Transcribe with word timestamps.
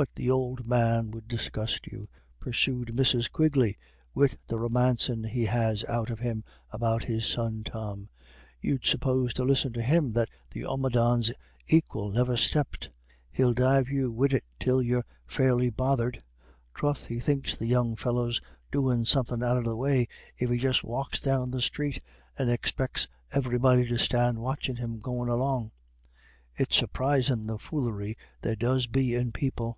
"But 0.00 0.14
the 0.14 0.30
ould 0.30 0.66
man 0.66 1.10
would 1.10 1.28
disgust 1.28 1.86
you," 1.86 2.08
pursued 2.38 2.88
Mrs. 2.94 3.30
Quigley, 3.30 3.76
"wid 4.14 4.34
the 4.46 4.56
romancin' 4.56 5.24
he 5.28 5.44
has 5.44 5.84
out 5.84 6.08
of 6.08 6.20
him 6.20 6.42
about 6.70 7.04
his 7.04 7.26
son 7.26 7.64
Tom. 7.64 8.08
You'd 8.62 8.86
suppose, 8.86 9.34
to 9.34 9.44
listen 9.44 9.74
to 9.74 9.82
him, 9.82 10.14
that 10.14 10.30
the 10.52 10.64
omadhawn's 10.64 11.32
aquil 11.70 12.12
never 12.12 12.38
stepped. 12.38 12.88
He'll 13.30 13.52
deive 13.52 13.90
you 13.90 14.10
wid 14.10 14.32
it 14.32 14.44
till 14.58 14.80
you're 14.80 15.04
fairly 15.26 15.68
bothered. 15.68 16.22
Troth, 16.72 17.04
he 17.08 17.20
thinks 17.20 17.54
the 17.58 17.66
young 17.66 17.94
fellow's 17.94 18.40
doin' 18.70 19.04
somethin' 19.04 19.42
out 19.42 19.58
of 19.58 19.64
the 19.64 19.76
way 19.76 20.08
if 20.38 20.48
he 20.48 20.56
just 20.56 20.82
walks 20.82 21.20
down 21.20 21.50
the 21.50 21.60
street, 21.60 22.00
and 22.38 22.48
expec's 22.48 23.06
everybody 23.32 23.86
to 23.86 23.98
stand 23.98 24.38
watchin' 24.38 24.76
him 24.76 24.98
goin' 24.98 25.28
along. 25.28 25.72
It's 26.56 26.74
surprisin' 26.80 27.46
the 27.48 27.58
foolery 27.58 28.16
there 28.40 28.56
does 28.56 28.86
be 28.86 29.14
in 29.14 29.30
people." 29.30 29.76